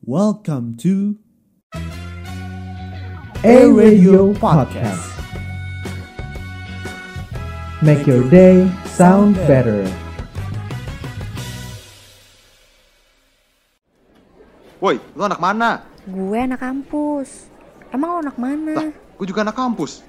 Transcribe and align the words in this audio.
Welcome 0.00 0.80
to 0.80 1.20
A 3.44 3.68
Radio 3.68 4.32
Podcast. 4.32 5.04
Make 7.84 8.08
your 8.08 8.24
day 8.32 8.64
sound 8.88 9.36
better. 9.44 9.84
Woi, 14.80 14.96
lu 15.12 15.20
anak 15.20 15.36
mana? 15.36 15.84
Gue 16.08 16.48
anak 16.48 16.64
kampus. 16.64 17.52
Emang 17.92 18.16
lo 18.16 18.24
anak 18.24 18.40
mana? 18.40 18.72
Lah, 18.80 18.88
gue 18.96 19.26
juga 19.28 19.44
anak 19.44 19.60
kampus. 19.60 20.00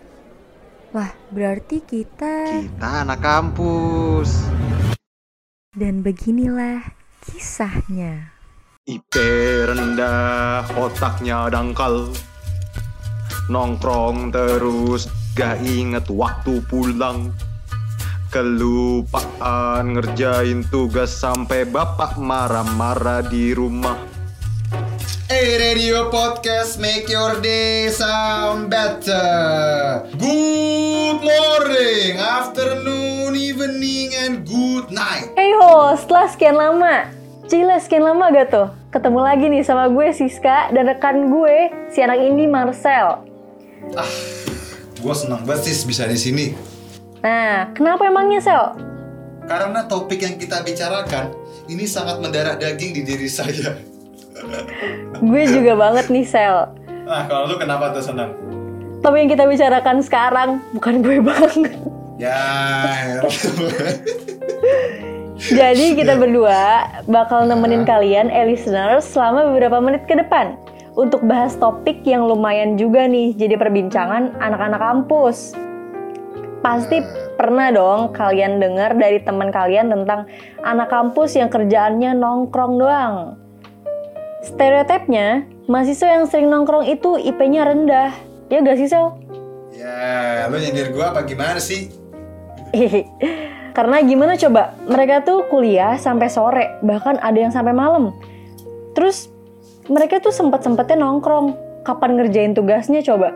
Wah, 0.96 1.12
berarti 1.36 1.84
kita... 1.84 2.64
Kita 2.64 3.04
anak 3.04 3.20
kampus. 3.20 4.48
Dan 5.76 6.00
beginilah 6.00 6.80
kisahnya. 7.28 8.40
IP 8.90 9.14
rendah, 9.70 10.66
otaknya 10.74 11.54
dangkal. 11.54 12.10
Nongkrong 13.46 14.34
terus, 14.34 15.06
gak 15.38 15.62
inget 15.62 16.10
waktu 16.10 16.66
pulang. 16.66 17.30
Kelupaan 18.34 19.94
ngerjain 19.94 20.66
tugas 20.74 21.14
sampai 21.14 21.70
bapak 21.70 22.18
marah-marah 22.18 23.22
di 23.30 23.54
rumah. 23.54 24.02
Hey 25.30 25.62
Radio 25.62 26.10
Podcast, 26.10 26.82
make 26.82 27.06
your 27.06 27.38
day 27.38 27.86
sound 27.94 28.74
better. 28.74 30.10
Good 30.18 31.22
morning, 31.22 32.18
afternoon, 32.18 33.38
evening, 33.38 34.18
and 34.18 34.42
good 34.42 34.90
night. 34.90 35.30
Hey 35.38 35.54
ho, 35.54 35.94
setelah 35.94 36.26
sekian 36.34 36.58
lama. 36.58 37.21
Cila, 37.52 37.84
sekian 37.84 38.08
lama 38.08 38.32
gak 38.32 38.48
tuh? 38.48 38.72
Ketemu 38.96 39.20
lagi 39.28 39.52
nih 39.52 39.60
sama 39.60 39.92
gue 39.92 40.08
Siska 40.16 40.72
dan 40.72 40.88
rekan 40.88 41.28
gue, 41.28 41.68
si 41.92 42.00
anak 42.00 42.24
ini 42.24 42.48
Marcel. 42.48 43.28
Gue 45.04 45.12
senang 45.12 45.44
banget 45.44 45.68
sis 45.68 45.84
bisa 45.84 46.08
di 46.08 46.16
sini. 46.16 46.56
Nah, 47.20 47.68
kenapa 47.76 48.08
emangnya 48.08 48.40
Sel? 48.40 48.80
Karena 49.52 49.84
topik 49.84 50.24
yang 50.24 50.40
kita 50.40 50.64
bicarakan 50.64 51.36
ini 51.68 51.84
sangat 51.84 52.24
mendarah 52.24 52.56
daging 52.56 52.96
di 52.96 53.04
diri 53.04 53.28
saya. 53.28 53.76
Gue 55.20 55.44
juga 55.44 55.76
banget 55.76 56.08
nih 56.08 56.24
Sel. 56.24 56.72
Nah, 57.04 57.28
kalau 57.28 57.52
lu 57.52 57.60
kenapa 57.60 57.92
tuh 57.92 58.00
senang? 58.00 58.32
Tapi 59.04 59.28
yang 59.28 59.30
kita 59.36 59.44
bicarakan 59.44 60.00
sekarang 60.00 60.50
bukan 60.72 61.04
gue 61.04 61.20
banget. 61.36 61.76
Ya, 62.16 62.40
Jadi 65.52 66.00
kita 66.00 66.16
berdua 66.16 66.88
bakal 67.12 67.44
nemenin 67.44 67.84
kalian, 67.84 68.32
eh 68.32 68.48
listeners, 68.48 69.04
selama 69.04 69.52
beberapa 69.52 69.84
menit 69.84 70.08
ke 70.08 70.16
depan 70.16 70.56
untuk 70.96 71.24
bahas 71.28 71.56
topik 71.60 72.04
yang 72.08 72.24
lumayan 72.24 72.80
juga 72.80 73.04
nih 73.08 73.36
jadi 73.36 73.60
perbincangan 73.60 74.40
anak-anak 74.40 74.80
kampus. 74.80 75.52
Pasti 76.64 77.04
pernah 77.36 77.74
dong 77.74 78.16
kalian 78.16 78.62
dengar 78.62 78.96
dari 78.96 79.20
teman 79.20 79.50
kalian 79.50 79.92
tentang 79.92 80.30
anak 80.62 80.88
kampus 80.88 81.36
yang 81.36 81.52
kerjaannya 81.52 82.16
nongkrong 82.16 82.80
doang. 82.80 83.36
Stereotipnya, 84.46 85.46
mahasiswa 85.70 86.22
yang 86.22 86.26
sering 86.32 86.48
nongkrong 86.48 86.88
itu 86.88 87.18
IP-nya 87.18 87.66
rendah. 87.68 88.14
Ya 88.48 88.64
gak 88.64 88.78
sih, 88.78 88.90
Sel? 88.90 89.16
ya, 89.72 90.46
lu 90.52 90.60
nyindir 90.60 90.92
gue 90.94 91.02
apa 91.02 91.24
gimana 91.26 91.58
sih? 91.58 91.90
Karena 93.72 94.04
gimana 94.04 94.36
coba, 94.36 94.76
mereka 94.84 95.24
tuh 95.24 95.48
kuliah 95.48 95.96
sampai 95.96 96.28
sore, 96.28 96.80
bahkan 96.84 97.16
ada 97.18 97.40
yang 97.40 97.52
sampai 97.52 97.72
malam. 97.72 98.12
Terus 98.92 99.32
mereka 99.88 100.20
tuh 100.20 100.32
sempet-sempetnya 100.32 101.00
nongkrong. 101.00 101.56
Kapan 101.82 102.14
ngerjain 102.14 102.54
tugasnya 102.54 103.02
coba? 103.02 103.34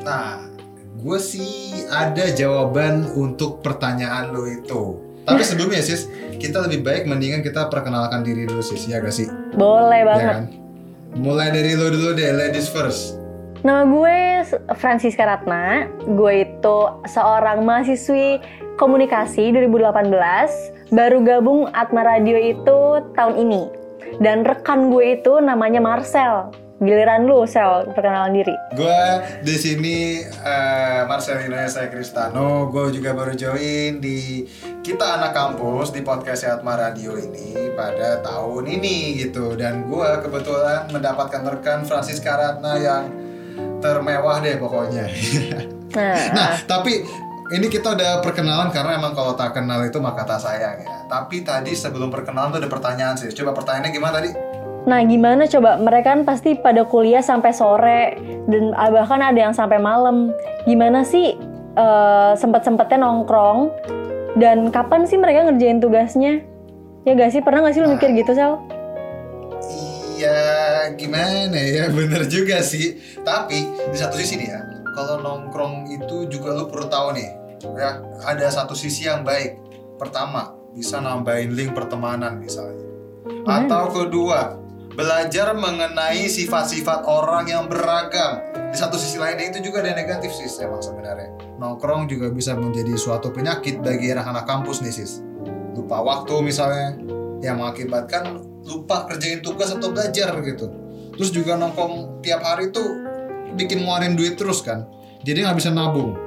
Nah, 0.00 0.48
gue 0.96 1.18
sih 1.20 1.84
ada 1.86 2.32
jawaban 2.32 3.04
untuk 3.12 3.60
pertanyaan 3.60 4.32
lo 4.32 4.48
itu. 4.48 4.96
Tapi 5.26 5.42
sebelumnya 5.48 5.84
sis, 5.84 6.08
kita 6.38 6.64
lebih 6.64 6.80
baik 6.80 7.04
mendingan 7.04 7.42
kita 7.42 7.68
perkenalkan 7.68 8.24
diri 8.24 8.48
dulu 8.48 8.64
sis, 8.64 8.88
ya 8.88 9.02
gak 9.02 9.12
sih? 9.12 9.28
Boleh 9.52 10.00
Ya 10.00 10.06
banget. 10.06 10.24
kan? 10.32 10.44
Mulai 11.18 11.50
dari 11.50 11.74
lo 11.74 11.90
dulu 11.90 12.14
deh, 12.14 12.30
ladies 12.32 12.70
first. 12.70 13.18
Nama 13.58 13.84
gue 13.84 14.16
Francisca 14.78 15.26
Ratna. 15.26 15.90
Gue 16.06 16.46
itu 16.46 16.78
seorang 17.04 17.66
mahasiswi 17.66 18.38
komunikasi 18.78 19.50
2018. 19.50 20.94
Baru 20.94 21.20
gabung 21.26 21.66
Atma 21.74 22.06
Radio 22.06 22.38
itu 22.38 23.02
tahun 23.18 23.34
ini. 23.34 23.62
Dan 24.22 24.46
rekan 24.46 24.88
gue 24.94 25.18
itu 25.18 25.42
namanya 25.42 25.82
Marcel. 25.82 26.54
Giliran 26.78 27.26
lu, 27.26 27.42
Sel, 27.42 27.90
perkenalan 27.90 28.38
diri. 28.38 28.54
Gue 28.78 29.02
di 29.42 29.58
sini 29.58 30.22
eh, 30.22 31.02
Marcelino 31.10 31.58
saya 31.66 31.90
Kristano. 31.90 32.70
Gue 32.70 32.94
juga 32.94 33.18
baru 33.18 33.34
join 33.34 33.98
di 33.98 34.46
kita 34.86 35.18
anak 35.18 35.34
kampus 35.34 35.90
di 35.90 36.06
podcast 36.06 36.46
Atma 36.46 36.78
Radio 36.78 37.18
ini 37.18 37.74
pada 37.74 38.22
tahun 38.22 38.78
ini 38.78 39.18
gitu. 39.26 39.58
Dan 39.58 39.90
gue 39.90 40.22
kebetulan 40.22 40.86
mendapatkan 40.94 41.42
rekan 41.50 41.82
Francis 41.82 42.22
Karatna 42.22 42.78
yang 42.78 43.10
termewah 43.82 44.38
deh 44.38 44.54
pokoknya. 44.54 45.06
Nah, 45.88 46.20
Nah, 46.36 46.52
tapi 46.68 47.00
ini 47.48 47.66
kita 47.72 47.96
udah 47.96 48.20
perkenalan 48.20 48.68
karena 48.68 49.00
emang 49.00 49.16
kalau 49.16 49.32
tak 49.32 49.56
kenal 49.56 49.80
itu 49.80 49.96
maka 50.00 50.28
tak 50.28 50.40
sayang 50.44 50.84
ya. 50.84 51.08
Tapi 51.08 51.40
tadi 51.40 51.72
sebelum 51.72 52.12
perkenalan 52.12 52.52
tuh 52.52 52.60
ada 52.60 52.70
pertanyaan 52.70 53.16
sih. 53.16 53.32
Coba 53.32 53.56
pertanyaannya 53.56 53.92
gimana 53.92 54.14
tadi? 54.20 54.30
Nah, 54.88 55.00
gimana 55.04 55.44
coba? 55.48 55.76
Mereka 55.80 56.06
kan 56.08 56.20
pasti 56.24 56.56
pada 56.56 56.84
kuliah 56.84 57.24
sampai 57.24 57.52
sore 57.52 58.16
dan 58.48 58.72
bahkan 58.72 59.20
ada 59.20 59.36
yang 59.36 59.54
sampai 59.56 59.80
malam. 59.80 60.32
Gimana 60.68 61.04
sih 61.04 61.36
eh, 61.76 62.32
sempet-sempetnya 62.36 63.00
nongkrong 63.00 63.72
dan 64.36 64.68
kapan 64.68 65.08
sih 65.08 65.16
mereka 65.16 65.48
ngerjain 65.48 65.80
tugasnya? 65.80 66.44
Ya 67.08 67.12
gak 67.16 67.32
sih? 67.32 67.40
Pernah 67.40 67.64
gak 67.64 67.74
sih 67.76 67.80
lu 67.80 67.88
mikir 67.88 68.12
gitu, 68.12 68.32
Sel? 68.36 68.60
Iya, 70.18 70.40
gimana 71.00 71.56
ya? 71.56 71.88
Bener 71.96 72.28
juga 72.28 72.60
sih. 72.60 73.00
Tapi 73.24 73.64
di 73.92 73.96
satu 73.96 74.20
sisi 74.20 74.36
nih 74.36 74.48
ya, 74.52 74.60
kalau 74.98 75.22
nongkrong 75.22 75.86
itu 75.94 76.26
juga 76.26 76.58
lu 76.58 76.66
perlu 76.66 76.90
tahu 76.90 77.14
nih, 77.14 77.30
ya 77.78 78.02
ada 78.26 78.50
satu 78.50 78.74
sisi 78.74 79.06
yang 79.06 79.22
baik. 79.22 79.54
Pertama, 79.94 80.58
bisa 80.74 80.98
nambahin 80.98 81.54
link 81.54 81.70
pertemanan 81.70 82.42
misalnya. 82.42 82.82
Atau 83.46 83.94
kedua, 83.94 84.58
belajar 84.98 85.54
mengenai 85.54 86.26
sifat-sifat 86.26 87.06
orang 87.06 87.46
yang 87.46 87.70
beragam. 87.70 88.42
Di 88.74 88.76
satu 88.76 88.98
sisi 88.98 89.22
lainnya 89.22 89.54
itu 89.54 89.70
juga 89.70 89.86
ada 89.86 89.94
negatif 89.94 90.34
sih 90.34 90.50
emang 90.58 90.82
sebenarnya. 90.82 91.30
Nongkrong 91.62 92.10
juga 92.10 92.34
bisa 92.34 92.58
menjadi 92.58 92.98
suatu 92.98 93.30
penyakit 93.30 93.78
bagi 93.78 94.10
anak-anak 94.10 94.50
kampus 94.50 94.82
nih 94.82 94.90
sis. 94.90 95.22
Lupa 95.78 96.02
waktu 96.02 96.34
misalnya, 96.42 96.98
yang 97.38 97.62
mengakibatkan 97.62 98.42
lupa 98.66 99.06
kerjain 99.06 99.46
tugas 99.46 99.70
atau 99.70 99.94
belajar 99.94 100.34
gitu. 100.42 100.66
Terus 101.14 101.30
juga 101.30 101.54
nongkrong 101.54 102.18
tiap 102.22 102.42
hari 102.42 102.74
tuh 102.74 102.86
bikin 103.56 103.84
ngeluarin 103.84 104.18
duit 104.18 104.36
terus 104.36 104.60
kan. 104.60 104.84
Jadi 105.22 105.44
nggak 105.44 105.56
bisa 105.56 105.70
nabung. 105.72 106.18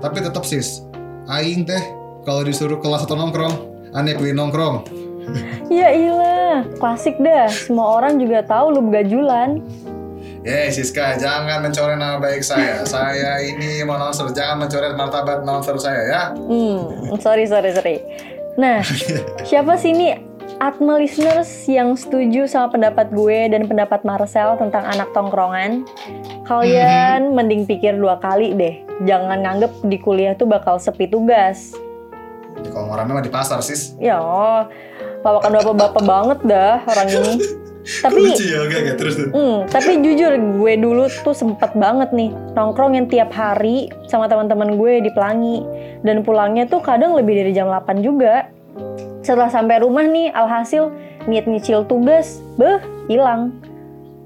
Tapi 0.00 0.24
tetap 0.24 0.48
sis, 0.48 0.84
aing 1.28 1.68
teh 1.68 1.82
kalau 2.24 2.44
disuruh 2.44 2.80
kelas 2.80 3.04
atau 3.04 3.16
nongkrong, 3.16 3.54
aneh 3.92 4.16
pilih 4.16 4.36
nongkrong. 4.36 4.76
Ya 5.70 5.94
ilah, 5.94 6.66
klasik 6.82 7.14
dah. 7.22 7.46
Semua 7.46 8.02
orang 8.02 8.18
juga 8.18 8.42
tahu 8.42 8.74
lu 8.74 8.90
begajulan. 8.90 9.62
Eh 10.42 10.66
Siska, 10.66 11.14
jangan 11.14 11.62
mencoret 11.62 11.94
nama 11.94 12.18
baik 12.18 12.42
saya. 12.42 12.82
saya 12.90 13.38
ini 13.38 13.86
mau 13.86 13.94
announcer, 13.94 14.34
jangan 14.34 14.66
mencoret 14.66 14.98
martabat 14.98 15.46
announcer 15.46 15.78
saya 15.78 16.02
ya. 16.10 16.22
Hmm, 16.34 17.14
sorry, 17.22 17.46
sorry, 17.46 17.70
sorry. 17.70 18.02
Nah, 18.58 18.82
siapa 19.48 19.78
sih 19.78 19.94
ini 19.94 20.16
Atma 20.60 21.00
listeners 21.00 21.48
yang 21.70 21.96
setuju 21.96 22.44
sama 22.44 22.68
pendapat 22.68 23.08
gue 23.16 23.48
dan 23.48 23.64
pendapat 23.64 24.04
Marcel 24.04 24.60
tentang 24.60 24.84
anak 24.84 25.08
tongkrongan? 25.16 25.88
Kalian 26.50 27.38
mending 27.38 27.62
pikir 27.62 27.94
dua 27.94 28.18
kali 28.18 28.58
deh. 28.58 28.82
Jangan 29.06 29.38
nganggep 29.38 29.86
di 29.86 30.02
kuliah 30.02 30.34
tuh 30.34 30.50
bakal 30.50 30.82
sepi 30.82 31.06
tugas. 31.06 31.78
Kalau 32.74 32.90
rame 32.90 33.14
mah 33.14 33.22
di 33.22 33.30
pasar 33.30 33.62
sis. 33.62 33.94
Ya, 34.02 34.18
lawakan 35.22 35.62
bapak-bapak 35.62 36.02
banget 36.10 36.38
dah 36.42 36.82
orang 36.90 37.06
ini. 37.06 37.34
Tapi 38.02 38.34
Lucu 38.34 38.44
ya, 38.50 38.66
oke, 38.66 38.76
oke, 38.82 38.92
terus. 38.98 39.14
Hmm, 39.30 39.62
tapi 39.70 40.02
jujur 40.02 40.34
gue 40.58 40.72
dulu 40.74 41.06
tuh 41.22 41.38
sempet 41.38 41.70
banget 41.78 42.10
nih 42.10 42.34
nongkrong 42.58 42.98
yang 42.98 43.06
tiap 43.06 43.30
hari 43.30 43.86
sama 44.10 44.26
teman-teman 44.26 44.74
gue 44.74 45.06
di 45.06 45.10
Pelangi 45.14 45.62
dan 46.02 46.26
pulangnya 46.26 46.66
tuh 46.66 46.82
kadang 46.82 47.14
lebih 47.14 47.46
dari 47.46 47.54
jam 47.54 47.70
8 47.70 48.02
juga. 48.02 48.50
Setelah 49.22 49.54
sampai 49.54 49.86
rumah 49.86 50.02
nih, 50.02 50.34
alhasil 50.34 50.90
niat 51.30 51.46
nyicil 51.46 51.86
tugas, 51.86 52.42
beh, 52.58 52.82
hilang. 53.06 53.54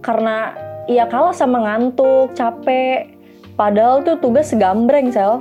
Karena 0.01 0.64
ya 0.87 1.05
kalah 1.07 1.33
sama 1.33 1.63
ngantuk, 1.63 2.33
capek. 2.33 3.15
Padahal 3.55 4.03
tuh 4.03 4.19
tugas 4.19 4.51
segambreng, 4.51 5.09
Sel. 5.09 5.41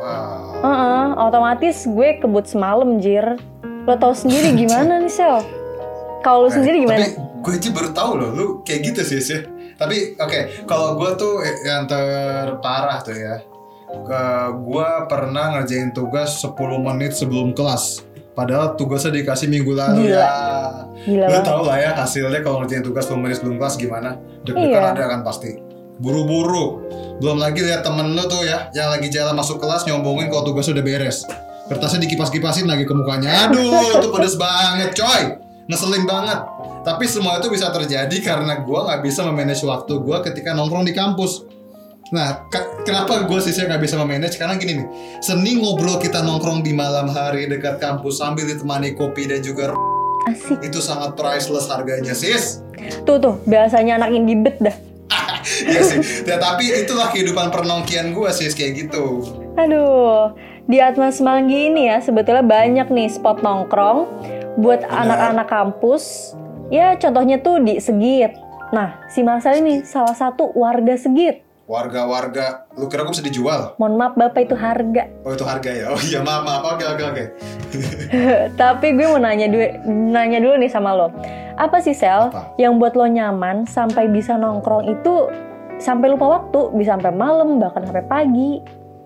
Wow. 0.00 0.60
Heeh, 0.60 1.04
otomatis 1.16 1.84
gue 1.84 2.20
kebut 2.20 2.44
semalam, 2.44 3.00
Jir. 3.00 3.36
Lo 3.84 3.96
tau 3.96 4.12
sendiri 4.12 4.52
gimana 4.60 5.00
nih, 5.00 5.08
Sel? 5.08 5.40
Kalau 6.20 6.44
lu 6.44 6.48
Eh, 6.48 6.54
sendiri 6.54 6.84
gimana? 6.84 7.00
Tapi 7.00 7.16
gue 7.40 7.52
aja 7.56 7.70
baru 7.72 7.90
tahu 7.96 8.10
loh 8.20 8.30
lu 8.36 8.46
kayak 8.60 8.92
gitu 8.92 9.00
sih 9.00 9.16
sih 9.16 9.40
tapi 9.80 10.12
oke 10.20 10.68
kalau 10.68 10.92
gue 11.00 11.16
tuh 11.16 11.40
yang 11.64 11.88
terparah 11.88 13.00
tuh 13.00 13.16
ya 13.16 13.40
gue 14.52 14.88
pernah 15.08 15.56
ngerjain 15.56 15.88
tugas 15.90 16.36
10 16.44 16.52
menit 16.84 17.16
sebelum 17.16 17.56
kelas 17.56 18.04
padahal 18.40 18.72
tugasnya 18.74 19.12
dikasih 19.14 19.46
minggu 19.46 19.76
lalu 19.76 20.08
Gila. 20.08 20.16
ya. 20.16 20.30
Gila 21.04 21.26
lu 21.28 21.38
tau 21.44 21.60
lah 21.62 21.76
ya 21.76 21.90
hasilnya 21.92 22.40
kalau 22.40 22.64
ngerjain 22.64 22.80
tugas 22.80 23.04
10 23.04 23.20
menit 23.20 23.36
sebelum 23.36 23.60
kelas 23.60 23.76
gimana? 23.76 24.16
Deg-degan 24.42 24.80
Iya. 24.80 24.92
ada 24.96 25.04
kan 25.06 25.20
pasti. 25.20 25.60
Buru-buru. 26.00 26.80
Belum 27.20 27.36
lagi 27.36 27.60
lihat 27.60 27.84
temen 27.84 28.16
lu 28.16 28.24
tuh 28.24 28.40
ya 28.42 28.72
yang 28.72 28.88
lagi 28.88 29.12
jalan 29.12 29.36
masuk 29.36 29.60
kelas 29.60 29.84
nyombongin 29.84 30.32
kalau 30.32 30.48
tugas 30.48 30.64
udah 30.66 30.80
beres. 30.80 31.28
Kertasnya 31.68 32.02
dikipas-kipasin 32.02 32.64
lagi 32.64 32.82
ke 32.82 32.90
mukanya. 32.90 33.46
Aduh 33.46 34.00
itu 34.00 34.08
pedes 34.08 34.34
banget 34.34 34.96
coy. 34.96 35.22
Ngeselin 35.68 36.02
banget. 36.02 36.40
Tapi 36.80 37.04
semua 37.04 37.36
itu 37.36 37.46
bisa 37.46 37.68
terjadi 37.68 38.16
karena 38.24 38.64
gua 38.64 38.88
nggak 38.88 39.04
bisa 39.04 39.20
memanage 39.22 39.60
waktu 39.62 40.00
gua 40.00 40.24
ketika 40.24 40.56
nongkrong 40.56 40.82
di 40.82 40.96
kampus 40.96 41.44
Nah, 42.10 42.50
ke- 42.50 42.82
kenapa 42.82 43.22
gue 43.22 43.38
sih 43.38 43.54
nggak 43.54 43.78
bisa 43.78 43.94
memanage? 43.94 44.34
Karena 44.34 44.58
gini 44.58 44.82
nih, 44.82 44.86
seni 45.22 45.62
ngobrol 45.62 45.96
kita 45.96 46.20
nongkrong 46.20 46.60
di 46.60 46.74
malam 46.74 47.06
hari 47.06 47.46
dekat 47.46 47.78
kampus 47.78 48.18
sambil 48.18 48.44
ditemani 48.44 48.92
kopi 48.92 49.30
dan 49.30 49.38
juga 49.40 49.78
Asik. 50.26 50.58
itu 50.60 50.82
sangat 50.82 51.14
priceless 51.14 51.70
harganya 51.70 52.12
sis 52.12 52.60
Tuh 53.06 53.16
tuh, 53.16 53.38
biasanya 53.44 53.96
anak 53.96 54.10
indie 54.10 54.36
bet 54.36 54.58
dah. 54.58 54.74
Iya 55.62 55.80
sih 55.82 55.98
ya, 56.22 56.36
tapi 56.36 56.68
itulah 56.68 57.08
kehidupan 57.08 57.48
pernongkian 57.48 58.12
gue 58.12 58.28
sis 58.30 58.52
kayak 58.52 58.86
gitu 58.86 59.24
Aduh, 59.56 60.34
di 60.64 60.78
Atma 60.78 61.10
Semanggi 61.10 61.68
ini 61.68 61.86
ya 61.86 61.98
sebetulnya 61.98 62.42
banyak 62.42 62.86
nih 62.86 63.08
spot 63.08 63.40
nongkrong 63.40 64.06
buat 64.56 64.82
anak-anak 64.82 65.46
kampus. 65.46 66.34
Ya 66.68 66.94
contohnya 66.94 67.38
tuh 67.38 67.58
di 67.58 67.78
Segit. 67.78 68.34
Nah, 68.70 69.02
si 69.06 69.20
Marcel 69.20 69.58
ini 69.58 69.82
salah 69.82 70.14
satu 70.14 70.50
warga 70.52 70.94
Segit. 70.94 71.42
Warga-warga 71.70 72.66
lu 72.74 72.90
kira 72.90 73.06
gue 73.06 73.14
bisa 73.14 73.22
dijual 73.22 73.78
Mohon 73.78 73.94
maaf 73.96 74.14
Bapak 74.18 74.42
itu 74.42 74.58
harga. 74.58 75.06
oh 75.22 75.30
itu 75.30 75.46
harga 75.46 75.70
ya 75.70 75.86
oh 75.88 76.00
iya 76.02 76.18
maaf 76.18 76.42
maaf 76.42 76.62
oke 76.68 76.82
oke 76.84 77.04
oke 77.06 77.24
Tapi 78.60 78.86
gue 78.90 79.06
mau 79.06 79.22
nanya 79.22 79.46
dulu, 79.46 79.66
nanya 79.86 80.38
dulu 80.38 80.54
nih 80.58 80.66
sama 80.66 80.90
lo. 80.90 81.14
Apa 81.54 81.78
sih 81.78 81.94
Sel 81.94 82.28
Apa? 82.28 82.50
yang 82.56 82.76
buat 82.76 82.92
lo 82.92 83.06
nyaman 83.06 83.62
sampai 83.64 84.10
bisa 84.10 84.34
nongkrong 84.34 84.90
itu 84.90 85.30
sampai 85.78 86.10
lupa 86.10 86.42
waktu, 86.42 86.74
bisa 86.74 86.98
sampai 86.98 87.14
malam 87.14 87.56
bahkan 87.56 87.86
sampai 87.86 88.02
pagi. 88.04 88.58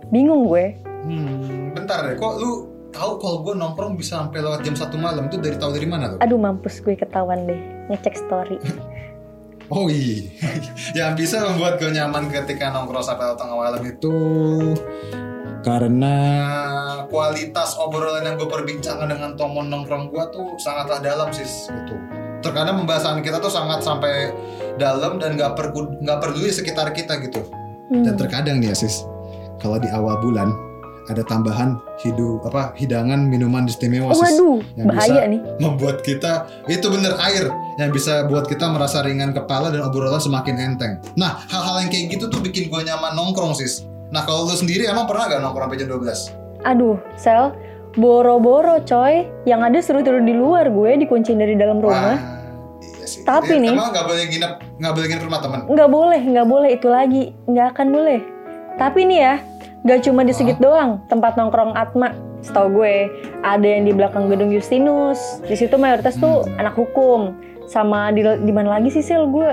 Bingung 0.08 0.46
gue. 0.46 0.72
hmm, 1.02 1.74
bentar 1.74 2.00
deh 2.02 2.14
kok 2.14 2.34
lu 2.38 2.64
tahu 2.88 3.18
kalau 3.18 3.42
gue 3.42 3.54
nongkrong 3.54 3.92
bisa 3.94 4.22
sampai 4.22 4.40
lewat 4.40 4.62
jam 4.62 4.72
satu 4.72 4.94
malam 4.94 5.26
itu 5.26 5.36
dari 5.36 5.58
tahu 5.58 5.74
dari 5.74 5.84
mana 5.84 6.14
tuh 6.14 6.18
Aduh 6.22 6.38
mampus 6.38 6.78
gue 6.78 6.94
ketahuan 6.94 7.44
deh 7.44 7.60
ngecek 7.90 8.16
story. 8.16 8.56
Oh 9.72 9.88
iya, 9.88 10.28
yang 10.98 11.16
bisa 11.16 11.40
membuat 11.40 11.80
gue 11.80 11.88
nyaman 11.88 12.28
ketika 12.28 12.68
nongkrong 12.68 13.00
sampai 13.00 13.32
tengah 13.32 13.56
malam 13.56 13.82
itu 13.84 14.16
karena 15.64 16.16
kualitas 17.08 17.72
obrolan 17.80 18.28
yang 18.28 18.36
gue 18.36 18.44
perbincangkan 18.44 19.08
dengan 19.08 19.32
teman 19.32 19.72
nongkrong 19.72 20.12
gue 20.12 20.24
tuh 20.28 20.46
sangatlah 20.60 21.00
dalam 21.00 21.32
sih 21.32 21.48
gitu. 21.48 21.96
Terkadang 22.44 22.84
pembahasan 22.84 23.24
kita 23.24 23.40
tuh 23.40 23.48
sangat 23.48 23.80
sampai 23.80 24.36
dalam 24.76 25.16
dan 25.16 25.40
nggak 25.40 25.56
perlu 25.56 25.96
nggak 26.04 26.18
peduli 26.20 26.52
sekitar 26.52 26.92
kita 26.92 27.16
gitu. 27.24 27.40
Hmm. 27.88 28.04
Dan 28.04 28.20
terkadang 28.20 28.60
nih 28.60 28.72
ya 28.72 28.76
sis, 28.76 29.08
kalau 29.56 29.80
di 29.80 29.88
awal 29.88 30.20
bulan 30.20 30.52
ada 31.06 31.20
tambahan 31.20 31.76
hidup 31.98 32.44
apa 32.44 32.72
hidangan 32.74 33.20
minuman 33.22 33.64
istimewa 33.64 34.10
sis 34.10 34.24
Waduh, 34.24 34.58
yang 34.74 34.86
bahaya 34.88 35.04
bisa 35.20 35.24
nih. 35.28 35.40
membuat 35.58 36.00
kita 36.00 36.32
itu 36.64 36.86
bener 36.86 37.12
air 37.20 37.46
yang 37.76 37.90
bisa 37.90 38.24
buat 38.24 38.44
kita 38.44 38.64
merasa 38.66 39.00
ringan 39.00 39.30
kepala 39.30 39.68
dan 39.68 39.82
obrolan 39.82 40.16
semakin 40.16 40.56
enteng. 40.56 41.02
Nah, 41.14 41.44
hal-hal 41.44 41.82
yang 41.82 41.90
kayak 41.90 42.06
gitu 42.10 42.24
tuh 42.26 42.38
bikin 42.38 42.66
gue 42.66 42.80
nyaman 42.80 43.12
nongkrong 43.12 43.52
sis. 43.52 43.82
Nah, 44.08 44.22
kalau 44.22 44.46
lu 44.46 44.54
sendiri 44.54 44.86
emang 44.86 45.04
pernah 45.04 45.26
gak 45.26 45.40
nongkrong 45.40 45.68
sampai 45.68 45.78
jam 45.78 45.88
12? 45.90 46.30
Aduh, 46.64 46.96
Sel, 47.14 47.50
boro-boro 47.94 48.78
coy. 48.80 49.26
Yang 49.42 49.60
ada 49.62 49.78
seru 49.82 50.00
tidur 50.00 50.20
di 50.20 50.32
luar 50.32 50.68
gue 50.68 50.90
dikunciin 50.98 51.36
dari 51.36 51.54
dalam 51.54 51.78
rumah. 51.78 52.14
Wah, 52.14 52.18
iya 52.80 53.04
sih. 53.04 53.20
Tapi 53.22 53.50
Eh, 53.50 53.60
nih- 53.60 53.74
emang 53.74 53.90
gak 53.90 54.06
boleh 54.06 54.24
nginep, 54.24 54.52
gak 54.78 54.92
boleh 54.94 55.06
nginep 55.08 55.24
rumah 55.24 55.40
temen. 55.40 55.60
Nggak 55.66 55.90
boleh, 55.90 56.20
nggak 56.22 56.46
boleh 56.46 56.70
itu 56.70 56.88
lagi. 56.88 57.24
Nggak 57.44 57.66
akan 57.72 57.86
boleh. 57.90 58.20
Tapi 58.74 59.00
nih 59.04 59.18
ya, 59.20 59.34
nggak 59.84 60.00
cuma 60.08 60.24
di 60.24 60.32
Segit 60.32 60.58
doang 60.58 61.04
tempat 61.06 61.36
nongkrong 61.36 61.76
Atma. 61.76 62.16
Setahu 62.44 62.80
gue, 62.80 63.08
ada 63.40 63.64
yang 63.64 63.88
di 63.88 63.92
belakang 63.96 64.28
gedung 64.28 64.52
Justinus. 64.52 65.40
Di 65.48 65.56
situ 65.56 65.80
mayoritas 65.80 66.16
tuh 66.16 66.44
Hmm. 66.44 66.60
anak 66.60 66.76
hukum. 66.76 67.36
Sama 67.64 68.12
di, 68.12 68.20
di 68.20 68.52
mana 68.52 68.76
lagi 68.76 68.92
sih 68.92 69.00
Sel? 69.00 69.24
Gue 69.32 69.48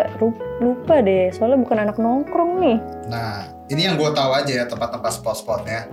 lupa 0.59 0.99
deh, 0.99 1.31
soalnya 1.31 1.63
bukan 1.63 1.79
anak 1.79 1.95
nongkrong 1.95 2.59
nih. 2.59 2.77
Nah, 3.07 3.47
ini 3.71 3.87
yang 3.87 3.95
gue 3.95 4.11
tahu 4.11 4.31
aja 4.35 4.51
ya 4.51 4.65
tempat-tempat 4.67 5.11
spot-spotnya. 5.15 5.87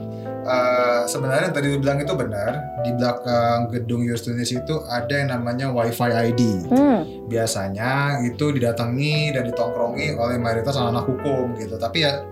Eh, 0.49 1.03
sebenarnya 1.07 1.51
yang 1.51 1.55
tadi 1.55 1.67
lu 1.71 1.79
bilang 1.79 2.03
itu 2.03 2.11
benar. 2.19 2.83
Di 2.83 2.91
belakang 2.91 3.71
gedung 3.71 4.03
Justinus 4.03 4.51
itu 4.51 4.83
ada 4.91 5.13
yang 5.15 5.31
namanya 5.31 5.71
WiFi 5.71 6.11
ID. 6.35 6.43
Hmm, 6.75 7.07
biasanya 7.31 8.19
itu 8.27 8.51
didatangi 8.51 9.31
dan 9.37 9.47
ditongkrongi 9.47 10.19
oleh 10.19 10.41
mayoritas 10.41 10.75
anak 10.75 11.05
hukum 11.05 11.53
gitu 11.61 11.77
tapi 11.77 12.03
ya 12.03 12.25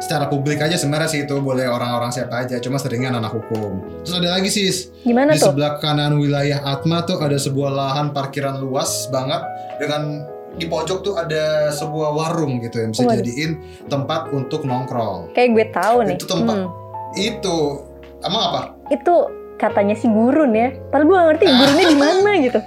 secara 0.00 0.26
publik 0.32 0.58
aja 0.64 0.80
sebenarnya 0.80 1.08
sih 1.12 1.20
itu 1.28 1.36
boleh 1.38 1.68
orang-orang 1.68 2.08
siapa 2.08 2.42
aja 2.42 2.56
cuma 2.58 2.80
seringnya 2.80 3.12
anak 3.12 3.36
hukum 3.36 3.84
terus 4.00 4.16
ada 4.16 4.40
lagi 4.40 4.48
sis 4.48 4.88
gimana 5.04 5.36
di 5.36 5.38
tuh? 5.38 5.52
sebelah 5.52 5.76
kanan 5.78 6.16
wilayah 6.16 6.64
Atma 6.64 7.04
tuh 7.04 7.20
ada 7.20 7.36
sebuah 7.36 7.70
lahan 7.70 8.16
parkiran 8.16 8.58
luas 8.64 9.06
banget 9.12 9.44
dengan 9.76 10.24
di 10.58 10.66
pojok 10.66 10.98
tuh 11.06 11.14
ada 11.14 11.70
sebuah 11.70 12.10
warung 12.10 12.58
gitu 12.58 12.82
yang 12.82 12.90
bisa 12.90 13.06
Waduh. 13.06 13.22
jadiin 13.22 13.52
tempat 13.86 14.34
untuk 14.34 14.66
nongkrong 14.66 15.30
Kayak 15.30 15.48
gue 15.54 15.66
tahu 15.70 15.96
nih. 16.02 16.16
Itu 16.18 16.26
tempat. 16.26 16.56
Hmm, 16.58 16.68
itu 17.14 17.56
emang 18.26 18.42
apa 18.50 18.60
itu 18.90 19.14
katanya 19.60 19.94
sih 19.94 20.10
gurun 20.10 20.56
ya. 20.56 20.74
Padahal 20.90 21.06
gue 21.06 21.14
nggak 21.14 21.28
ngerti 21.30 21.44
gurunnya 21.46 21.86
di 21.86 21.98
mana 21.98 22.30
gitu. 22.42 22.60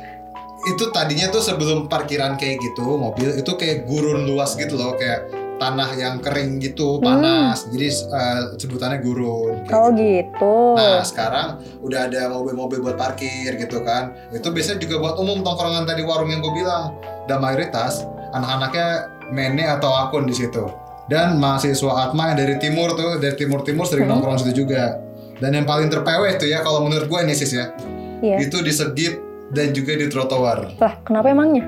itu 0.63 0.83
tadinya 0.95 1.27
tuh 1.27 1.44
sebelum 1.44 1.91
parkiran 1.91 2.39
kayak 2.39 2.56
gitu 2.63 2.95
mobil 2.95 3.36
itu 3.36 3.51
kayak 3.59 3.83
gurun 3.83 4.24
luas 4.24 4.56
gitu 4.56 4.79
loh 4.79 4.95
kayak 4.95 5.27
tanah 5.63 5.89
yang 5.94 6.19
kering 6.19 6.60
gitu 6.60 7.00
panas 7.00 7.68
jadi 7.69 7.88
eh, 7.88 8.42
sebutannya 8.54 9.00
gurun 9.00 9.63
kayak 9.63 9.71
Oh 9.74 9.89
gitu. 9.89 10.04
gitu. 10.19 10.56
nah 10.75 11.00
sekarang 11.01 11.48
udah 11.80 12.00
ada 12.06 12.27
mobil-mobil 12.27 12.80
buat 12.81 12.95
parkir 12.95 13.56
gitu 13.56 13.80
kan 13.81 14.12
itu 14.30 14.44
biasanya 14.45 14.77
juga 14.77 15.00
buat 15.00 15.15
umum 15.18 15.39
tongkrongan 15.39 15.83
tadi 15.83 16.04
warung 16.04 16.27
yang 16.27 16.39
gue 16.39 16.54
bilang 16.54 16.92
dan 17.25 17.39
mayoritas 17.39 18.04
anak-anaknya 18.31 18.88
mene 19.30 19.63
atau 19.65 19.88
akun 19.89 20.25
di 20.25 20.36
situ 20.36 20.67
dan 21.05 21.36
mahasiswa 21.36 21.91
Atma 22.01 22.29
yang 22.29 22.38
dari 22.38 22.55
timur 22.58 22.91
tuh 22.93 23.17
dari 23.17 23.34
timur 23.34 23.60
timur 23.62 23.84
sering 23.84 24.03
Hmm. 24.03 24.20
nongkrong 24.20 24.38
situ 24.38 24.62
juga 24.62 25.00
dan 25.36 25.51
yang 25.51 25.63
paling 25.63 25.88
terpeweh 25.88 26.36
tuh 26.36 26.46
ya 26.46 26.60
kalau 26.60 26.84
menurut 26.84 27.08
gue 27.08 27.20
ini 27.22 27.32
sis 27.32 27.51
ya 27.51 27.72
Iya. 28.20 28.39
itu 28.41 28.60
di 28.60 28.72
Segit 28.72 29.20
dan 29.50 29.72
juga 29.72 29.93
di 29.93 30.08
trotoar 30.08 30.75
Lah, 30.75 30.93
kenapa 31.01 31.27
emangnya? 31.29 31.63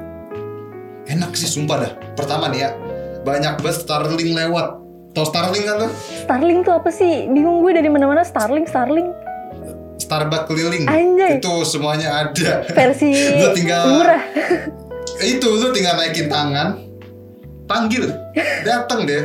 enak 1.06 1.32
sih 1.34 1.46
sumpah 1.46 1.78
dah 1.78 1.92
pertama 2.14 2.48
nih 2.48 2.60
ya 2.62 2.70
banyak 3.26 3.54
banget 3.58 3.82
Starling 3.82 4.32
lewat. 4.32 4.68
Tau 5.12 5.26
Starling 5.26 5.64
kan 5.66 5.76
tuh? 5.82 5.92
Starling 6.22 6.60
tuh 6.62 6.74
apa 6.78 6.90
sih? 6.94 7.26
Bingung 7.26 7.66
gue 7.66 7.74
dari 7.74 7.90
mana-mana 7.90 8.22
Starling, 8.22 8.70
Starling. 8.70 9.10
Starbucks 9.98 10.46
keliling. 10.46 10.86
Anjay. 10.86 11.40
itu 11.40 11.54
semuanya 11.66 12.28
ada. 12.28 12.62
Versi 12.70 13.10
Lu 13.42 13.50
tinggal- 13.52 13.90
murah. 13.90 14.22
itu 15.26 15.48
lu 15.48 15.72
tinggal 15.72 15.96
naikin 15.98 16.28
tangan. 16.28 16.84
Panggil. 17.66 18.12
Datang 18.62 19.08
deh. 19.08 19.24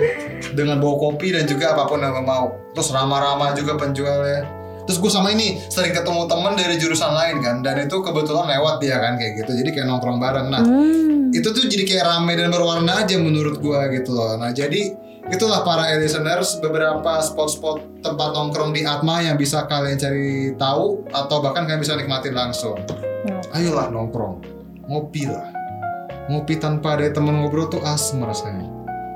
Dengan 0.55 0.81
bawa 0.81 1.11
kopi 1.11 1.37
dan 1.37 1.45
juga 1.45 1.77
apa 1.77 1.85
pun 1.85 2.01
yang 2.01 2.23
mau. 2.23 2.55
Terus 2.73 2.89
ramah-ramah 2.95 3.53
juga 3.53 3.77
penjualnya 3.77 4.60
terus 4.91 4.99
gue 4.99 5.13
sama 5.15 5.31
ini 5.31 5.63
sering 5.71 5.95
ketemu 5.95 6.27
temen 6.27 6.59
dari 6.59 6.75
jurusan 6.75 7.15
lain 7.15 7.39
kan 7.39 7.63
dan 7.63 7.79
itu 7.79 7.95
kebetulan 8.03 8.51
lewat 8.59 8.83
dia 8.83 8.99
kan 8.99 9.15
kayak 9.15 9.39
gitu 9.39 9.55
jadi 9.55 9.71
kayak 9.71 9.87
nongkrong 9.87 10.19
bareng 10.19 10.51
nah 10.51 10.59
Hmm. 10.67 11.31
itu 11.31 11.47
tuh 11.55 11.71
jadi 11.71 11.87
kayak 11.87 12.05
rame 12.11 12.35
dan 12.35 12.51
berwarna 12.51 13.07
aja 13.07 13.15
menurut 13.15 13.63
gua 13.63 13.87
gitu 13.95 14.11
loh. 14.11 14.35
Nah 14.35 14.51
jadi 14.51 14.99
itulah 15.31 15.63
para 15.63 15.87
listeners 15.95 16.59
beberapa 16.59 17.23
spot-spot 17.23 18.03
tempat 18.03 18.35
nongkrong 18.35 18.75
di 18.75 18.83
Atma 18.83 19.23
yang 19.23 19.39
bisa 19.39 19.63
kalian 19.71 19.95
cari 19.95 20.59
tahu 20.59 21.07
atau 21.15 21.39
bahkan 21.39 21.71
kalian 21.71 21.79
bisa 21.79 21.95
nikmatin 21.95 22.35
langsung. 22.35 22.75
Ayolah 23.55 23.95
nongkrong, 23.95 24.43
ngopi 24.91 25.31
lah. 25.31 25.55
Ngopi 26.27 26.59
tanpa 26.59 26.99
ada 26.99 27.07
teman 27.15 27.39
ngobrol 27.39 27.71
tuh 27.71 27.79
asem 27.87 28.19
rasanya. 28.27 28.67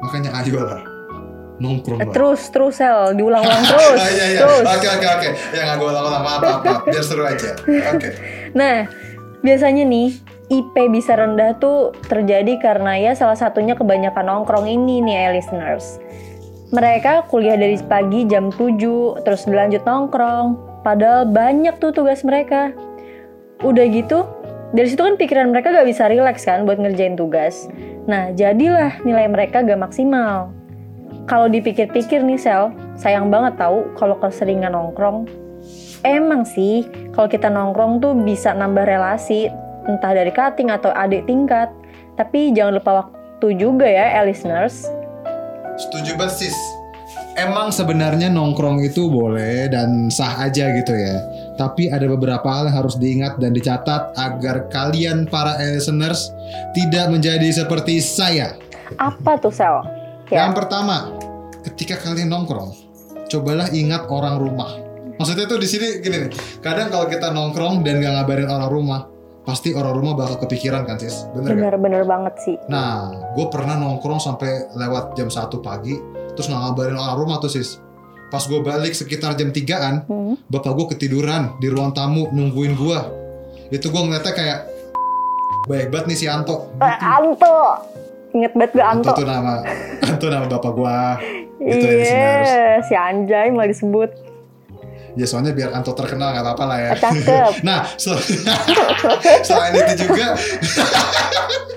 Makanya 0.07 0.39
ayolah 0.39 0.94
nongkrong 1.57 1.99
Eh, 1.99 2.07
lah. 2.07 2.13
Terus, 2.13 2.41
terus 2.51 2.75
Sel, 2.77 3.15
diulang-ulang 3.15 3.63
terus. 3.71 3.99
Ah, 3.99 4.11
iya, 4.11 4.27
iya. 4.31 4.41
Terus. 4.43 4.65
Oke 4.65 4.89
oke 4.91 5.07
oke. 5.07 5.29
Ya 5.53 5.61
nggak 5.65 5.77
gue 5.77 5.89
ulang-ulang 5.89 6.23
maaf 6.23 6.41
maaf 6.41 6.61
maaf. 6.63 6.83
Biar 6.85 7.05
seru 7.05 7.23
aja. 7.23 7.51
Oke. 7.95 8.09
Nah, 8.53 8.77
biasanya 9.41 9.85
nih 9.85 10.09
IP 10.47 10.75
bisa 10.89 11.15
rendah 11.15 11.57
tuh 11.57 11.91
terjadi 12.05 12.59
karena 12.59 12.99
ya 12.99 13.13
salah 13.15 13.35
satunya 13.35 13.73
kebanyakan 13.73 14.25
nongkrong 14.25 14.67
ini 14.67 15.01
nih 15.01 15.15
ya 15.15 15.29
listeners. 15.33 15.99
Mereka 16.69 17.31
kuliah 17.31 17.55
dari 17.55 17.79
pagi 17.81 18.27
jam 18.27 18.51
7, 18.51 19.23
terus 19.23 19.47
dilanjut 19.47 19.87
nongkrong. 19.87 20.59
Padahal 20.83 21.25
banyak 21.25 21.79
tuh 21.79 21.95
tugas 21.95 22.21
mereka. 22.23 22.75
Udah 23.63 23.87
gitu, 23.87 24.27
Dari 24.75 24.91
situ 24.91 25.07
kan 25.07 25.15
pikiran 25.15 25.55
mereka 25.55 25.71
gak 25.71 25.87
bisa 25.87 26.11
rileks 26.11 26.43
kan 26.43 26.67
buat 26.67 26.83
ngerjain 26.83 27.15
tugas. 27.15 27.71
Nah, 28.11 28.35
jadilah 28.35 28.99
nilai 29.07 29.31
mereka 29.31 29.63
gak 29.63 29.79
maksimal. 29.79 30.51
Kalau 31.25 31.49
dipikir-pikir 31.49 32.21
nih 32.21 32.37
Sel, 32.37 32.69
sayang 33.01 33.33
banget 33.33 33.57
tahu 33.57 33.89
kalau 33.97 34.21
keseringan 34.21 34.77
nongkrong. 34.77 35.25
Emang 36.05 36.45
sih, 36.45 36.85
kalau 37.17 37.33
kita 37.33 37.49
nongkrong 37.49 37.97
tuh 38.05 38.13
bisa 38.13 38.53
nambah 38.53 38.85
relasi, 38.85 39.49
entah 39.89 40.13
dari 40.13 40.29
cutting 40.29 40.69
atau 40.69 40.93
adik 40.93 41.25
tingkat. 41.25 41.73
Tapi 42.21 42.53
jangan 42.53 42.77
lupa 42.77 42.93
waktu 43.09 43.57
juga 43.57 43.89
ya, 43.89 44.21
eh, 44.21 44.29
listeners. 44.29 44.85
Setuju 45.81 46.13
banget 46.21 46.45
sis. 46.45 46.59
Emang 47.35 47.73
sebenarnya 47.73 48.31
nongkrong 48.31 48.85
itu 48.85 49.11
boleh 49.11 49.67
dan 49.73 50.13
sah 50.13 50.45
aja 50.45 50.71
gitu 50.77 50.93
ya. 50.93 51.19
Tapi 51.57 51.89
ada 51.91 52.05
beberapa 52.07 52.47
hal 52.47 52.71
yang 52.71 52.85
harus 52.85 52.95
diingat 53.01 53.41
dan 53.43 53.51
dicatat 53.57 54.15
agar 54.15 54.71
kalian 54.71 55.27
para 55.27 55.57
listeners 55.59 56.31
tidak 56.77 57.11
menjadi 57.11 57.49
seperti 57.65 57.99
saya. 57.99 58.55
Apa 59.01 59.41
tuh 59.41 59.51
Sel? 59.51 59.94
Ya. 60.33 60.49
Yang 60.49 60.65
pertama, 60.65 61.13
ketika 61.63 62.01
kalian 62.01 62.33
nongkrong, 62.33 62.73
cobalah 63.29 63.69
ingat 63.71 64.09
orang 64.09 64.41
rumah. 64.41 64.71
Maksudnya 65.15 65.47
tuh 65.47 65.61
di 65.61 65.69
sini 65.69 66.01
gini 66.01 66.27
nih. 66.27 66.31
Kadang 66.59 66.91
kalau 66.91 67.07
kita 67.07 67.31
nongkrong 67.31 67.87
dan 67.87 68.03
gak 68.03 68.13
ngabarin 68.19 68.51
orang 68.51 68.71
rumah, 68.73 69.01
pasti 69.45 69.71
orang 69.71 69.95
rumah 69.95 70.17
bakal 70.17 70.41
kepikiran 70.43 70.89
kan 70.89 70.97
sis, 70.99 71.29
bener 71.31 71.53
gak? 71.53 71.59
Bener-bener 71.61 72.03
banget 72.03 72.35
sih. 72.43 72.57
Nah, 72.67 73.13
gue 73.37 73.47
pernah 73.53 73.77
nongkrong 73.77 74.19
sampai 74.19 74.73
lewat 74.75 75.15
jam 75.15 75.29
1 75.29 75.61
pagi, 75.61 75.95
terus 76.35 76.49
nggak 76.49 76.61
ngabarin 76.67 76.99
orang 76.99 77.17
rumah 77.21 77.37
tuh 77.39 77.53
sis. 77.53 77.79
Pas 78.27 78.43
gue 78.43 78.59
balik 78.59 78.97
sekitar 78.97 79.39
jam 79.39 79.55
3an, 79.55 80.09
Hmm. 80.11 80.35
bapak 80.51 80.73
gue 80.75 80.87
ketiduran 80.97 81.55
di 81.61 81.71
ruang 81.71 81.95
tamu 81.95 82.33
nungguin 82.33 82.75
gue. 82.75 82.99
Itu 83.71 83.95
gue 83.95 84.01
ngeliatnya 84.01 84.35
kayak 84.35 84.61
baik 85.65 85.95
banget 85.95 86.07
nih 86.11 86.19
si 86.19 86.27
Anto. 86.27 86.75
Eh, 86.83 86.97
Anto! 86.99 87.57
Ingat 88.35 88.53
banget 88.53 88.71
gue 88.75 88.85
Anto. 88.85 89.09
Anto 89.09 89.13
tuh 89.15 89.27
nama 89.27 89.63
Anto 90.11 90.27
nama 90.27 90.47
bapak 90.51 90.73
gue. 90.75 90.99
Gitu 91.65 91.87
ya. 91.87 91.97
Iya, 92.03 92.67
si 92.83 92.93
Anjay 92.93 93.49
malah 93.49 93.71
disebut. 93.71 94.11
Ya 95.15 95.27
soalnya 95.31 95.55
biar 95.55 95.71
Anto 95.71 95.95
terkenal 95.95 96.35
nggak 96.35 96.43
apa-apa 96.43 96.65
lah 96.67 96.79
ya. 96.83 96.91
Ah, 96.91 96.99
Cakep. 96.99 97.53
Nah, 97.69 97.81
sel- 97.95 98.19
selain 99.47 99.75
itu 99.79 100.11
juga 100.11 100.35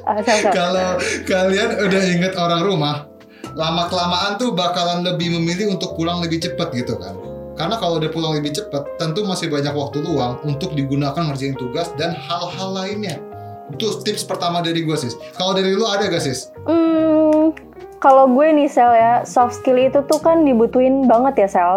Ah, 0.08 0.24
kalau 0.50 0.96
kalian 1.28 1.84
udah 1.84 2.02
inget 2.08 2.34
orang 2.40 2.64
rumah, 2.64 3.12
lama 3.54 3.92
kelamaan 3.92 4.40
tuh 4.40 4.56
bakalan 4.56 5.04
lebih 5.04 5.36
memilih 5.36 5.76
untuk 5.76 5.94
pulang 5.94 6.24
lebih 6.24 6.40
cepat 6.40 6.72
gitu 6.72 6.96
kan. 6.96 7.12
Karena 7.60 7.76
kalau 7.76 8.00
udah 8.00 8.08
pulang 8.08 8.40
lebih 8.40 8.56
cepat, 8.56 8.88
tentu 8.96 9.28
masih 9.28 9.52
banyak 9.52 9.76
waktu 9.76 10.00
luang 10.00 10.40
untuk 10.48 10.72
digunakan 10.74 11.18
ngerjain 11.18 11.60
tugas 11.60 11.92
dan 12.00 12.16
hal-hal 12.16 12.70
lainnya. 12.72 13.20
Itu 13.74 14.00
tips 14.04 14.24
pertama 14.24 14.64
dari 14.64 14.84
gue 14.84 14.98
sis. 14.98 15.16
Kalau 15.36 15.52
dari 15.52 15.76
lu 15.76 15.84
ada 15.84 16.08
gak 16.08 16.24
sis? 16.24 16.52
Hmm, 16.64 17.52
kalau 17.98 18.30
gue 18.30 18.48
nih 18.54 18.70
Sel 18.70 18.94
ya, 18.94 19.26
soft 19.26 19.58
skill 19.60 19.78
itu 19.82 20.00
tuh 20.06 20.22
kan 20.22 20.46
dibutuhin 20.46 21.10
banget 21.10 21.46
ya 21.46 21.50
Sel. 21.50 21.74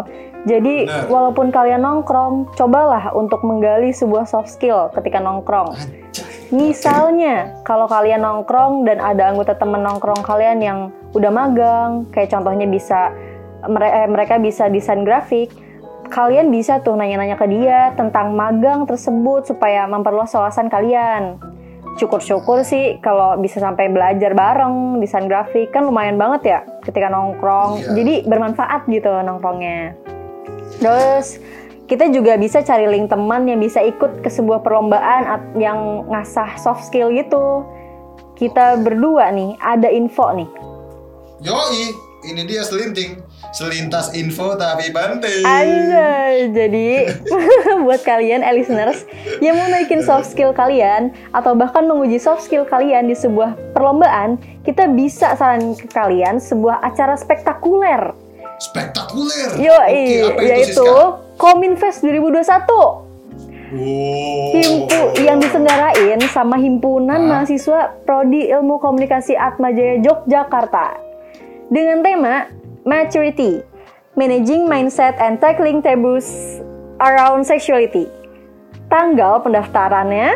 Jadi 0.49 0.89
Bener. 0.89 1.05
walaupun 1.13 1.53
kalian 1.53 1.85
nongkrong, 1.85 2.57
cobalah 2.57 3.13
untuk 3.13 3.45
menggali 3.45 3.93
sebuah 3.93 4.25
soft 4.25 4.49
skill 4.49 4.89
ketika 4.97 5.21
nongkrong. 5.21 5.77
Misalnya, 6.51 7.63
kalau 7.63 7.87
kalian 7.87 8.25
nongkrong 8.25 8.89
dan 8.89 8.99
ada 8.99 9.31
anggota 9.31 9.55
temen 9.55 9.85
nongkrong 9.85 10.25
kalian 10.25 10.59
yang 10.59 10.79
udah 11.13 11.31
magang, 11.31 12.09
kayak 12.11 12.33
contohnya 12.33 12.67
bisa 12.67 13.13
eh, 13.69 14.09
mereka 14.09 14.41
bisa 14.41 14.67
desain 14.73 15.05
grafik, 15.05 15.53
kalian 16.11 16.51
bisa 16.51 16.83
tuh 16.83 16.99
nanya-nanya 16.99 17.39
ke 17.39 17.47
dia 17.47 17.95
tentang 17.95 18.35
magang 18.35 18.89
tersebut 18.89 19.47
supaya 19.47 19.87
memperluas 19.87 20.33
wawasan 20.35 20.67
kalian. 20.73 21.39
Syukur-syukur 22.01 22.65
sih 22.65 22.97
kalau 23.05 23.37
bisa 23.37 23.61
sampai 23.61 23.93
belajar 23.93 24.33
bareng 24.33 25.05
desain 25.05 25.29
grafik 25.29 25.69
kan 25.69 25.85
lumayan 25.85 26.17
banget 26.17 26.43
ya 26.49 26.61
ketika 26.81 27.13
nongkrong. 27.13 27.85
Iya. 27.85 27.93
Jadi 27.93 28.15
bermanfaat 28.25 28.89
gitu 28.89 29.13
nongkrongnya. 29.21 29.93
Terus 30.81 31.37
kita 31.85 32.09
juga 32.09 32.41
bisa 32.41 32.65
cari 32.65 32.89
link 32.89 33.13
teman 33.13 33.45
yang 33.45 33.61
bisa 33.61 33.85
ikut 33.85 34.25
ke 34.25 34.33
sebuah 34.33 34.65
perlombaan 34.65 35.45
yang 35.61 36.09
ngasah 36.09 36.57
soft 36.57 36.89
skill 36.89 37.13
gitu. 37.13 37.69
Kita 38.33 38.81
berdua 38.81 39.29
nih 39.29 39.61
ada 39.61 39.93
info 39.93 40.33
nih. 40.33 40.49
Yoi, 41.45 41.93
ini 42.33 42.49
dia 42.49 42.65
selinting. 42.65 43.21
Selintas 43.51 44.15
info 44.15 44.55
tapi 44.55 44.95
banting. 44.95 45.43
Anjay, 45.43 46.55
jadi 46.55 46.89
buat 47.85 48.05
kalian 48.07 48.47
eh, 48.47 48.55
listeners 48.55 49.03
yang 49.43 49.59
mau 49.59 49.67
naikin 49.67 50.05
soft 50.05 50.31
skill 50.31 50.55
kalian 50.55 51.11
atau 51.35 51.59
bahkan 51.59 51.89
menguji 51.89 52.21
soft 52.23 52.47
skill 52.47 52.63
kalian 52.63 53.11
di 53.11 53.17
sebuah 53.19 53.59
perlombaan, 53.75 54.39
kita 54.63 54.87
bisa 54.93 55.35
saran 55.35 55.75
ke 55.75 55.91
kalian 55.91 56.39
sebuah 56.39 56.79
acara 56.85 57.19
spektakuler. 57.19 58.15
Spektakuler. 58.61 59.57
Yoi, 59.57 60.21
Oke, 60.21 60.37
apa 60.37 60.41
itu 60.45 60.51
yaitu 60.53 60.87
Siska? 60.87 61.35
Kominfest 61.41 61.99
2021. 62.05 63.11
Wow. 63.71 64.51
Himpu 64.51 65.03
yang 65.23 65.39
diselenggarain 65.39 66.19
sama 66.35 66.59
himpunan 66.59 67.23
Hah? 67.23 67.29
mahasiswa 67.31 68.03
Prodi 68.03 68.51
Ilmu 68.51 68.83
Komunikasi 68.83 69.39
Atmajaya 69.39 70.03
Yogyakarta 70.03 70.99
dengan 71.71 72.03
tema 72.03 72.51
Maturity, 72.85 73.61
Managing 74.17 74.65
Mindset 74.65 75.17
and 75.21 75.37
Tackling 75.37 75.85
Taboos 75.85 76.61
Around 77.01 77.45
Sexuality. 77.45 78.09
Tanggal 78.89 79.45
pendaftarannya 79.45 80.35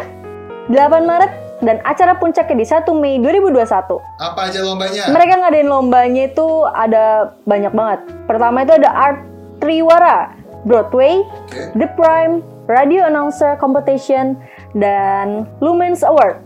8 0.70 1.08
Maret 1.08 1.32
dan 1.64 1.80
acara 1.82 2.14
puncaknya 2.20 2.56
di 2.60 2.66
1 2.68 2.92
Mei 3.00 3.16
2021. 3.20 3.96
Apa 4.20 4.40
aja 4.52 4.60
lombanya? 4.60 5.08
Mereka 5.08 5.34
ngadain 5.40 5.68
lombanya 5.68 6.22
itu 6.28 6.48
ada 6.68 7.34
banyak 7.48 7.72
banget. 7.72 8.00
Pertama 8.28 8.62
itu 8.62 8.72
ada 8.76 8.90
Art 8.92 9.20
Triwara, 9.64 10.36
Broadway, 10.68 11.24
Oke. 11.24 11.72
The 11.80 11.88
Prime, 11.96 12.44
Radio 12.68 13.08
Announcer 13.08 13.56
Competition, 13.56 14.36
dan 14.76 15.48
Lumens 15.64 16.04
Award. 16.04 16.40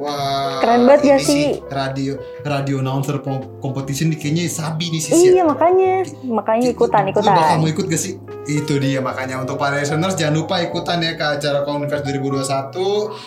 Wah, 0.00 0.64
Keren 0.64 0.88
banget 0.88 1.00
gak 1.06 1.20
sih? 1.20 1.60
Radio 1.68 2.16
radio 2.40 2.80
announcer 2.80 3.20
competition 3.60 4.08
nih 4.08 4.16
kayaknya 4.16 4.48
sabi 4.48 4.88
nih 4.88 4.96
sis 4.98 5.12
Iya 5.12 5.30
ya. 5.30 5.44
makanya, 5.44 5.92
makanya 6.24 6.66
ikutan 6.68 7.04
Lu 7.04 7.12
bakal 7.12 7.28
ikutan. 7.28 7.56
mau 7.60 7.68
ikut 7.68 7.84
gak 7.84 8.00
sih? 8.00 8.16
Itu 8.42 8.80
dia 8.80 8.98
makanya 8.98 9.36
untuk 9.38 9.54
para 9.54 9.76
listeners 9.76 10.16
jangan 10.16 10.40
lupa 10.40 10.56
ikutan 10.58 10.98
ya 10.98 11.12
ke 11.14 11.26
acara 11.36 11.60
Converse 11.62 12.00
2021 12.02 12.72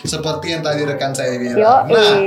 seperti 0.04 0.46
yang 0.50 0.62
tadi 0.62 0.82
rekan 0.84 1.14
saya 1.14 1.38
bilang. 1.38 1.56
Yo, 1.56 1.74
Nah, 1.86 2.18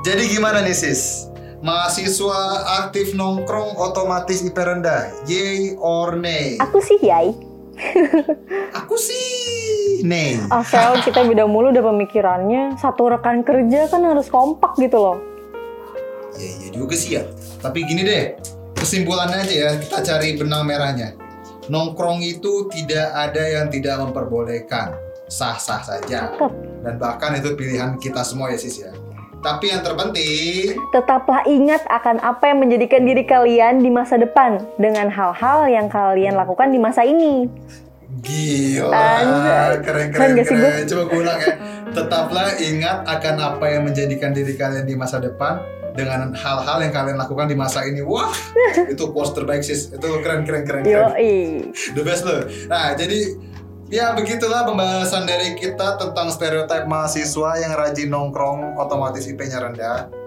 jadi 0.00 0.22
gimana 0.24 0.62
nih 0.62 0.72
sis? 0.72 1.26
Mahasiswa 1.58 2.38
aktif 2.78 3.12
nongkrong 3.12 3.74
otomatis 3.74 4.40
IP 4.40 4.54
rendah, 4.54 5.10
yay 5.24 5.74
or 5.74 6.14
nay? 6.14 6.54
aku 6.56 6.78
sih 6.78 7.02
yai. 7.02 7.34
Aku 8.76 8.94
sih 8.94 9.26
nay. 10.04 10.36
Asal 10.52 11.00
kita 11.00 11.24
beda 11.24 11.48
mulu 11.48 11.72
udah 11.72 11.80
pemikirannya. 11.80 12.76
Satu 12.76 13.08
rekan 13.08 13.40
kerja 13.40 13.88
kan 13.88 14.04
harus 14.04 14.28
kompak 14.28 14.76
gitu 14.76 15.00
loh. 15.00 15.18
Ya 16.36 16.50
iya 16.60 16.68
juga 16.70 16.94
sih 16.94 17.16
ya. 17.16 17.24
Tapi 17.64 17.88
gini 17.88 18.04
deh, 18.04 18.36
kesimpulannya 18.76 19.40
aja 19.40 19.54
ya, 19.54 19.70
kita 19.80 19.98
cari 20.04 20.36
benang 20.36 20.68
merahnya. 20.68 21.16
Nongkrong 21.72 22.20
itu 22.20 22.68
tidak 22.68 23.08
ada 23.16 23.40
yang 23.40 23.72
tidak 23.72 23.96
memperbolehkan. 24.04 25.00
Sah-sah 25.24 25.80
saja. 25.80 26.36
Dan 26.84 27.00
bahkan 27.00 27.32
itu 27.40 27.56
pilihan 27.56 27.96
kita 27.96 28.20
semua 28.20 28.52
ya 28.52 28.60
sis 28.60 28.84
ya. 28.84 28.92
Tapi 29.44 29.68
yang 29.72 29.84
terpenting, 29.84 30.72
Tetaplah 30.88 31.44
ingat 31.44 31.84
akan 31.92 32.16
apa 32.24 32.48
yang 32.48 32.64
menjadikan 32.64 33.04
diri 33.04 33.28
kalian 33.28 33.84
di 33.84 33.92
masa 33.92 34.16
depan 34.16 34.56
dengan 34.80 35.12
hal-hal 35.12 35.68
yang 35.68 35.92
kalian 35.92 36.32
lakukan 36.32 36.72
di 36.72 36.80
masa 36.80 37.04
ini. 37.04 37.44
Gila, 38.22 38.92
Anjay. 38.94 39.74
keren 39.82 40.08
Keren 40.12 40.34
keren. 40.44 40.82
Coba 40.86 41.02
gue 41.10 41.18
ulang 41.18 41.38
ya. 41.40 41.54
Tetaplah 41.94 42.48
ingat 42.58 42.98
akan 43.06 43.34
apa 43.40 43.64
yang 43.70 43.82
menjadikan 43.86 44.30
diri 44.34 44.54
kalian 44.54 44.86
di 44.86 44.94
masa 44.98 45.22
depan 45.22 45.62
dengan 45.94 46.34
hal-hal 46.34 46.82
yang 46.82 46.92
kalian 46.92 47.16
lakukan 47.18 47.46
di 47.46 47.56
masa 47.56 47.86
ini. 47.86 48.02
Wah, 48.02 48.34
itu 48.92 49.04
quotes 49.14 49.32
terbaik 49.32 49.62
sis. 49.62 49.94
Itu 49.94 50.20
keren 50.20 50.42
keren 50.42 50.66
keren. 50.66 50.82
keren. 50.82 51.14
Yoi. 51.14 51.34
The 51.94 52.02
best 52.02 52.26
loh. 52.26 52.44
Nah, 52.66 52.98
jadi 52.98 53.38
ya 53.88 54.12
begitulah 54.18 54.66
pembahasan 54.66 55.24
dari 55.24 55.54
kita 55.54 55.96
tentang 55.96 56.28
stereotip 56.34 56.90
mahasiswa 56.90 57.50
yang 57.62 57.72
rajin 57.78 58.10
nongkrong 58.10 58.74
otomatis 58.78 59.24
IP-nya 59.30 59.62
rendah. 59.62 60.23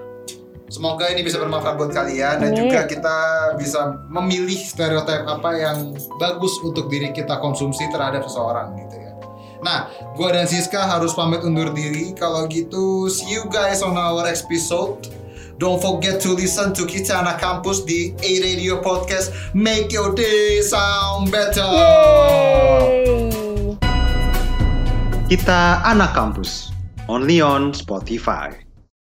Semoga 0.68 1.08
ini 1.08 1.24
bisa 1.24 1.40
bermanfaat 1.40 1.80
buat 1.80 1.96
kalian 1.96 2.44
dan 2.44 2.52
juga 2.52 2.84
kita 2.84 3.18
bisa 3.56 4.04
memilih 4.12 4.60
stereotip 4.60 5.24
apa 5.24 5.56
yang 5.56 5.96
bagus 6.20 6.60
untuk 6.60 6.92
diri 6.92 7.16
kita 7.16 7.40
konsumsi 7.40 7.88
terhadap 7.88 8.28
seseorang 8.28 8.76
gitu 8.76 9.00
ya. 9.00 9.16
Nah, 9.64 9.88
gua 10.20 10.36
dan 10.36 10.44
Siska 10.44 10.84
harus 10.84 11.16
pamit 11.16 11.40
undur 11.48 11.72
diri. 11.72 12.12
Kalau 12.12 12.52
gitu, 12.52 13.08
see 13.08 13.32
you 13.32 13.48
guys 13.48 13.80
on 13.80 13.96
our 13.96 14.28
episode. 14.28 15.08
Don't 15.56 15.80
forget 15.80 16.20
to 16.22 16.36
listen 16.36 16.76
to 16.76 16.84
kita 16.84 17.16
anak 17.16 17.40
kampus 17.40 17.88
di 17.88 18.12
A 18.20 18.32
Radio 18.44 18.84
Podcast. 18.84 19.32
Make 19.56 19.90
your 19.96 20.14
day 20.14 20.60
sound 20.62 21.32
better. 21.32 21.64
Yeay. 21.64 23.34
Kita 25.32 25.80
anak 25.88 26.12
kampus. 26.12 26.76
Only 27.08 27.40
on 27.40 27.72
Spotify. 27.72 28.67